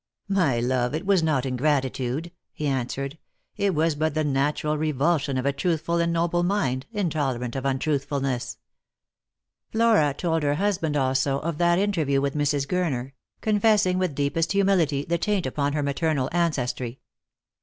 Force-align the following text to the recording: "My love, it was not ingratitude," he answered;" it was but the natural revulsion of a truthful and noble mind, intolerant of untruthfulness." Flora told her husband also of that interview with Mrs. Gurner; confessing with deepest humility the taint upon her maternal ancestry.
"My 0.27 0.59
love, 0.59 0.95
it 0.95 1.05
was 1.05 1.21
not 1.21 1.45
ingratitude," 1.45 2.31
he 2.53 2.65
answered;" 2.65 3.19
it 3.55 3.75
was 3.75 3.93
but 3.93 4.15
the 4.15 4.23
natural 4.23 4.75
revulsion 4.75 5.37
of 5.37 5.45
a 5.45 5.53
truthful 5.53 5.97
and 5.97 6.11
noble 6.11 6.41
mind, 6.41 6.87
intolerant 6.91 7.55
of 7.55 7.65
untruthfulness." 7.65 8.57
Flora 9.71 10.15
told 10.17 10.41
her 10.41 10.55
husband 10.55 10.97
also 10.97 11.37
of 11.41 11.59
that 11.59 11.77
interview 11.77 12.19
with 12.19 12.33
Mrs. 12.33 12.65
Gurner; 12.67 13.11
confessing 13.41 13.99
with 13.99 14.15
deepest 14.15 14.53
humility 14.53 15.05
the 15.07 15.19
taint 15.19 15.45
upon 15.45 15.73
her 15.73 15.83
maternal 15.83 16.29
ancestry. 16.31 16.99